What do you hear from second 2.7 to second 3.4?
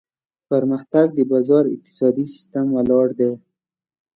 ولاړ دی.